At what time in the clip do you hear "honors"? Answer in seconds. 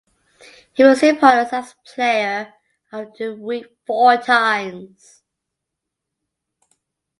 1.23-1.53